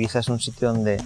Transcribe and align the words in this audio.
Ibiza 0.00 0.20
es 0.20 0.28
un 0.30 0.40
sitio 0.40 0.72
donde 0.72 0.96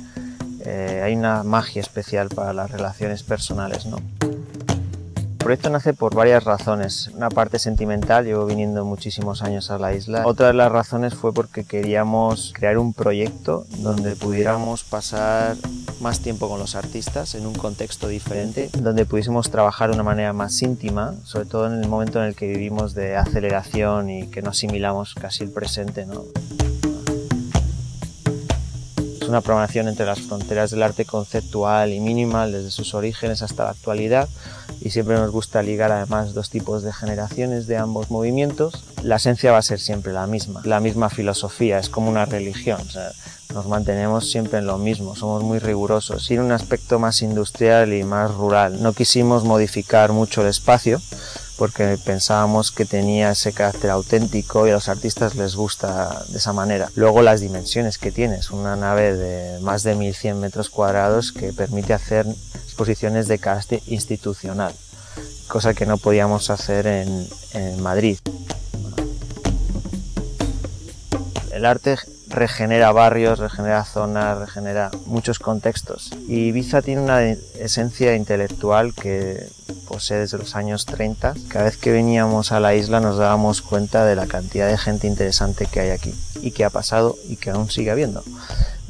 eh, 0.64 1.03
hay 1.04 1.17
una 1.17 1.43
magia 1.43 1.83
especial 1.83 2.29
para 2.29 2.52
las 2.52 2.71
relaciones 2.71 3.25
personales. 3.25 3.87
¿no? 3.87 3.96
El 4.20 5.39
proyecto 5.39 5.69
nace 5.69 5.95
por 5.95 6.14
varias 6.14 6.45
razones. 6.45 7.11
Una 7.12 7.29
parte 7.29 7.59
sentimental, 7.59 8.25
llevo 8.25 8.46
viniendo 8.46 8.84
muchísimos 8.84 9.43
años 9.43 9.73
a 9.73 9.79
la 9.79 9.95
isla. 9.95 10.23
Otra 10.25 10.46
de 10.46 10.55
las 10.55 10.70
razones 10.70 11.15
fue 11.15 11.34
porque 11.34 11.65
queríamos 11.65 12.52
crear 12.55 12.79
un 12.79 12.95
proyecto 12.95 13.66
donde 13.79 14.15
pudiéramos 14.15 14.84
pasar 14.84 15.56
más 16.01 16.20
tiempo 16.20 16.48
con 16.48 16.61
los 16.61 16.77
artistas 16.77 17.34
en 17.34 17.47
un 17.47 17.55
contexto 17.55 18.06
diferente, 18.06 18.70
donde 18.79 19.06
pudiésemos 19.06 19.51
trabajar 19.51 19.91
de 19.91 19.97
una 19.97 20.05
manera 20.05 20.33
más 20.33 20.62
íntima, 20.62 21.15
sobre 21.24 21.47
todo 21.47 21.66
en 21.66 21.83
el 21.83 21.88
momento 21.88 22.20
en 22.20 22.27
el 22.27 22.37
que 22.37 22.47
vivimos 22.47 22.95
de 22.95 23.16
aceleración 23.16 24.09
y 24.09 24.29
que 24.29 24.41
no 24.41 24.51
asimilamos 24.51 25.15
casi 25.15 25.42
el 25.42 25.51
presente. 25.51 26.06
¿no? 26.06 26.23
Una 29.34 29.41
programación 29.41 29.88
entre 29.88 30.06
las 30.06 30.20
fronteras 30.20 30.70
del 30.70 30.84
arte 30.84 31.05
conceptual 31.05 31.93
y 31.93 31.98
minimal 31.98 32.52
desde 32.52 32.70
sus 32.70 32.95
orígenes 32.95 33.43
hasta 33.43 33.65
la 33.65 33.70
actualidad 33.70 34.29
y 34.80 34.91
siempre 34.91 35.16
nos 35.16 35.33
gusta 35.33 35.60
ligar 35.60 35.91
además 35.91 36.34
dos 36.34 36.51
tipos 36.51 36.84
de 36.84 36.93
generaciones 36.93 37.66
de 37.66 37.77
ambos 37.77 38.12
movimientos. 38.12 38.84
La 39.02 39.16
esencia 39.16 39.51
va 39.51 39.59
a 39.59 39.62
ser 39.62 39.80
siempre 39.80 40.12
la 40.12 40.29
misma, 40.29 40.62
la 40.65 40.79
misma 40.79 41.10
filosofía, 41.10 41.80
es 41.80 41.88
como 41.88 42.10
una 42.10 42.27
religión. 42.27 42.79
nos 43.52 43.66
mantenemos 43.66 44.30
siempre 44.30 44.60
en 44.60 44.69
lo 44.69 44.79
mismo, 44.79 45.16
somos 45.16 45.43
muy 45.43 45.59
rigurosos. 45.59 46.24
Tiene 46.29 46.45
un 46.45 46.52
aspecto 46.52 47.01
más 47.01 47.21
industrial 47.21 47.93
y 47.93 48.05
más 48.05 48.32
rural. 48.32 48.80
No 48.85 48.93
quisimos 48.93 49.43
modificar 49.43 50.12
mucho 50.12 50.43
el 50.43 50.46
espacio, 50.46 51.01
porque 51.57 51.99
pensábamos 52.05 52.73
que 52.73 52.85
tenía 52.85 53.30
ese 53.30 53.52
carácter 53.52 53.91
auténtico 53.91 54.66
y 54.66 54.71
a 54.71 54.74
los 54.74 54.88
artistas 54.88 55.35
les 55.35 55.55
gusta 55.55 56.24
de 56.29 56.38
esa 56.38 56.52
manera. 56.52 56.91
Luego 56.95 57.23
las 57.23 57.41
dimensiones 57.41 57.99
que 57.99 58.11
tienes, 58.11 58.51
una 58.51 58.77
nave 58.77 59.15
de 59.15 59.61
más 59.61 59.83
de 59.83 59.95
1100 59.95 60.41
metros 60.41 60.71
cuadrados 60.71 61.33
que 61.33 61.52
permite 61.52 61.93
hacer 61.93 62.27
exposiciones 62.65 63.29
de 63.29 63.38
carácter 63.38 63.80
institucional, 63.87 64.72
cosa 65.49 65.75
que 65.75 65.87
no 65.87 65.99
podíamos 65.99 66.50
hacer 66.50 66.87
en, 66.87 67.28
en 67.53 67.83
Madrid. 67.83 68.19
El 71.53 71.65
arte 71.65 71.97
regenera 72.34 72.93
barrios, 72.93 73.38
regenera 73.38 73.84
zonas, 73.84 74.38
regenera 74.38 74.91
muchos 75.06 75.38
contextos. 75.38 76.10
Y 76.28 76.49
Ibiza 76.49 76.82
tiene 76.82 77.00
una 77.00 77.22
esencia 77.22 78.15
intelectual 78.15 78.93
que 78.94 79.49
posee 79.88 80.19
desde 80.19 80.38
los 80.38 80.56
años 80.56 80.84
30. 80.87 81.34
Cada 81.49 81.66
vez 81.66 81.77
que 81.77 81.93
veníamos 81.93 82.53
a 82.53 82.60
la 82.60 82.75
isla 82.75 83.00
nos 83.00 83.16
dábamos 83.16 83.62
cuenta 83.62 84.05
de 84.05 84.16
la 84.16 84.27
cantidad 84.27 84.69
de 84.69 84.78
gente 84.78 85.06
interesante 85.06 85.66
que 85.66 85.81
hay 85.81 85.91
aquí 85.91 86.15
y 86.43 86.50
que 86.50 86.65
ha 86.65 86.71
pasado 86.71 87.16
y 87.28 87.37
que 87.37 87.50
aún 87.50 87.71
sigue 87.71 87.91
habiendo. 87.91 88.22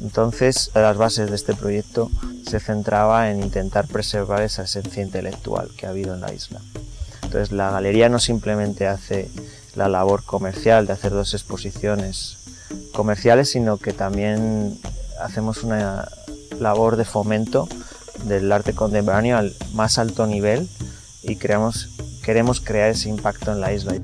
Entonces, 0.01 0.71
las 0.73 0.97
bases 0.97 1.29
de 1.29 1.35
este 1.35 1.53
proyecto 1.53 2.11
se 2.47 2.59
centraba 2.59 3.29
en 3.29 3.41
intentar 3.41 3.87
preservar 3.87 4.41
esa 4.41 4.63
esencia 4.63 5.01
intelectual 5.01 5.69
que 5.77 5.85
ha 5.85 5.91
habido 5.91 6.13
en 6.13 6.21
la 6.21 6.33
isla. 6.33 6.59
Entonces, 7.23 7.51
la 7.51 7.71
galería 7.71 8.09
no 8.09 8.19
simplemente 8.19 8.87
hace 8.87 9.29
la 9.75 9.89
labor 9.89 10.23
comercial 10.23 10.87
de 10.87 10.93
hacer 10.93 11.11
dos 11.11 11.33
exposiciones 11.33 12.37
comerciales, 12.93 13.51
sino 13.51 13.77
que 13.77 13.93
también 13.93 14.79
hacemos 15.21 15.63
una 15.63 16.07
labor 16.59 16.95
de 16.95 17.05
fomento 17.05 17.67
del 18.23 18.51
arte 18.51 18.73
contemporáneo 18.73 19.37
al 19.37 19.53
más 19.73 19.97
alto 19.97 20.25
nivel 20.25 20.67
y 21.21 21.35
creamos, 21.35 21.89
queremos 22.23 22.61
crear 22.61 22.89
ese 22.89 23.09
impacto 23.09 23.51
en 23.51 23.61
la 23.61 23.73
isla. 23.73 23.95